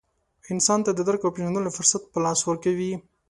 [0.53, 2.93] انسان ته د درک او پېژندلو فرصت په لاس ورکوي.